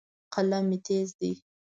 قلم 0.33 0.63
مې 0.69 0.77
تیز 0.85 1.09
دی. 1.19 1.31